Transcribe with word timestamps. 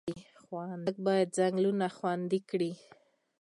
خلک 0.45 0.95
باید 1.05 1.33
ځنګلونه 1.37 1.85
خوندي 1.97 2.39
کړي. 2.49 2.71